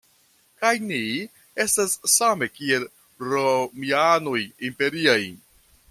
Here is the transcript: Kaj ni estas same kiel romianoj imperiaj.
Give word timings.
Kaj 0.61 0.71
ni 0.91 1.01
estas 1.65 1.93
same 2.15 2.49
kiel 2.55 2.89
romianoj 3.35 4.43
imperiaj. 4.73 5.21